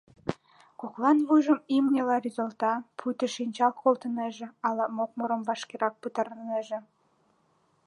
Коклан 0.79 1.17
вуйжым 1.27 1.59
имньыла 1.75 2.15
рӱзалта, 2.23 2.73
пуйто 2.97 3.25
шинчал 3.35 3.71
колтынеже, 3.81 4.47
ала 4.67 4.85
мокмырым 4.97 5.41
вашкерак 5.47 5.93
пытарынеже. 6.01 6.79